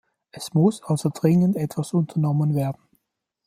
[0.31, 2.81] Es muss also dringend etwas unternommen werden.